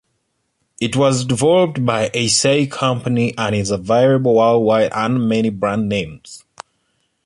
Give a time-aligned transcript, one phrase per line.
[0.79, 6.43] It was developed by Eisai Company and is available worldwide under many brand names.